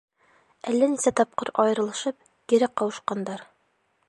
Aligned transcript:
Әллә 0.71 0.87
нисә 0.93 1.13
тапҡыр 1.19 1.53
айырылышып, 1.65 2.29
кире 2.53 2.75
ҡауышҡандар. 2.81 3.49